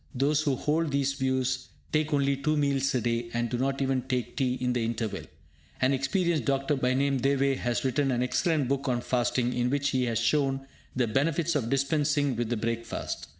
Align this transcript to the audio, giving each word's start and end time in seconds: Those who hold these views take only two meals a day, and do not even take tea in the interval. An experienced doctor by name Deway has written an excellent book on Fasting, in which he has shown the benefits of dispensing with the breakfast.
Those 0.15 0.41
who 0.41 0.55
hold 0.55 0.89
these 0.89 1.13
views 1.13 1.67
take 1.91 2.11
only 2.11 2.35
two 2.35 2.57
meals 2.57 2.95
a 2.95 3.01
day, 3.01 3.29
and 3.35 3.51
do 3.51 3.59
not 3.59 3.83
even 3.83 4.01
take 4.01 4.35
tea 4.35 4.55
in 4.55 4.73
the 4.73 4.83
interval. 4.83 5.21
An 5.79 5.93
experienced 5.93 6.43
doctor 6.45 6.75
by 6.75 6.95
name 6.95 7.19
Deway 7.19 7.55
has 7.57 7.83
written 7.83 8.09
an 8.09 8.23
excellent 8.23 8.67
book 8.67 8.89
on 8.89 9.01
Fasting, 9.01 9.53
in 9.53 9.69
which 9.69 9.89
he 9.89 10.05
has 10.05 10.17
shown 10.17 10.65
the 10.95 11.05
benefits 11.05 11.53
of 11.53 11.69
dispensing 11.69 12.35
with 12.35 12.49
the 12.49 12.57
breakfast. 12.57 13.27